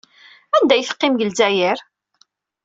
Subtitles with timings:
[0.55, 1.79] Anda ay teqqim deg Lezzayer?